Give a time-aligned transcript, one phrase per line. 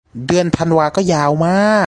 [0.27, 1.79] เดือนธันวาก็ยาวมาก